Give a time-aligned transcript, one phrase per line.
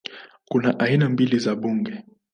[0.45, 2.03] Kuna aina mbili za bunge